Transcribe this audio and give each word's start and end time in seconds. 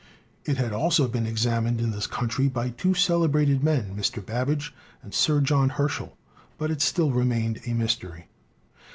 It 0.45 0.57
had 0.57 0.73
also 0.73 1.07
been 1.07 1.27
examined 1.27 1.79
in 1.79 1.91
this 1.91 2.07
coun 2.07 2.27
try 2.27 2.47
by 2.47 2.69
two 2.71 2.95
celebrated 2.95 3.63
men, 3.63 3.95
Mr. 3.95 4.25
Babbage 4.25 4.73
and 5.03 5.13
Sir 5.13 5.41
John 5.41 5.69
Herschel; 5.69 6.17
but 6.57 6.71
it 6.71 6.81
still 6.81 7.11
remained 7.11 7.61
a 7.67 7.73
mystery. 7.75 8.25